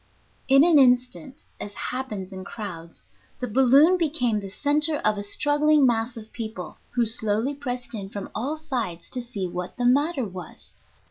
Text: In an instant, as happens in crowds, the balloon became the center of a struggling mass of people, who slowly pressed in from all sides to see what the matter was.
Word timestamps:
In 0.47 0.63
an 0.63 0.79
instant, 0.79 1.45
as 1.59 1.75
happens 1.75 2.33
in 2.33 2.43
crowds, 2.43 3.05
the 3.39 3.47
balloon 3.47 3.99
became 3.99 4.39
the 4.39 4.49
center 4.49 4.95
of 4.97 5.15
a 5.15 5.21
struggling 5.21 5.85
mass 5.85 6.17
of 6.17 6.33
people, 6.33 6.79
who 6.95 7.05
slowly 7.05 7.53
pressed 7.53 7.93
in 7.93 8.09
from 8.09 8.31
all 8.33 8.57
sides 8.57 9.09
to 9.11 9.21
see 9.21 9.47
what 9.47 9.77
the 9.77 9.85
matter 9.85 10.25
was. 10.25 10.73